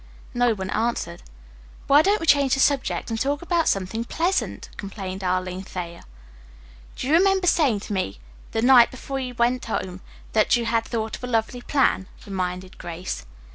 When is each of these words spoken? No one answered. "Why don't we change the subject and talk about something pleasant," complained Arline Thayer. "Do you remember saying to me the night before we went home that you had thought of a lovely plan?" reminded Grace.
No 0.33 0.55
one 0.55 0.71
answered. 0.71 1.21
"Why 1.85 2.01
don't 2.01 2.19
we 2.19 2.25
change 2.25 2.55
the 2.55 2.59
subject 2.59 3.11
and 3.11 3.19
talk 3.21 3.43
about 3.43 3.67
something 3.67 4.03
pleasant," 4.03 4.69
complained 4.75 5.23
Arline 5.23 5.61
Thayer. 5.61 6.05
"Do 6.95 7.05
you 7.05 7.13
remember 7.13 7.45
saying 7.45 7.81
to 7.81 7.93
me 7.93 8.19
the 8.51 8.63
night 8.63 8.89
before 8.89 9.17
we 9.17 9.31
went 9.31 9.65
home 9.65 10.01
that 10.33 10.55
you 10.55 10.65
had 10.65 10.85
thought 10.85 11.17
of 11.17 11.23
a 11.23 11.27
lovely 11.27 11.61
plan?" 11.61 12.07
reminded 12.25 12.79
Grace. 12.79 13.27